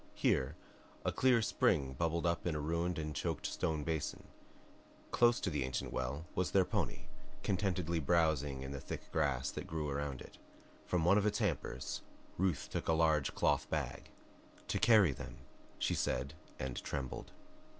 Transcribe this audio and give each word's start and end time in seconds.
Here 0.15 0.55
a 1.05 1.11
clear 1.11 1.43
spring 1.43 1.93
bubbled 1.93 2.25
up 2.25 2.47
in 2.47 2.55
a 2.55 2.59
ruined 2.59 2.97
and 2.97 3.15
choked 3.15 3.45
stone 3.45 3.83
basin; 3.83 4.23
close 5.11 5.39
to 5.41 5.51
the 5.51 5.63
ancient 5.63 5.93
well 5.93 6.25
was 6.33 6.49
their 6.49 6.65
pony, 6.65 7.01
contentedly 7.43 7.99
browsing 7.99 8.63
in 8.63 8.71
the 8.71 8.79
thick 8.79 9.11
grass 9.11 9.51
that 9.51 9.67
grew 9.67 9.91
around 9.91 10.19
it. 10.19 10.39
From 10.87 11.05
one 11.05 11.19
of 11.19 11.25
its 11.27 11.37
hampers 11.37 12.01
Ruth 12.39 12.67
took 12.71 12.87
a 12.87 12.93
large 12.93 13.35
cloth 13.35 13.69
bag. 13.69 14.09
"To 14.69 14.79
carry 14.79 15.11
them," 15.11 15.37
she 15.77 15.93
said, 15.93 16.33
and 16.57 16.83
trembled. 16.83 17.29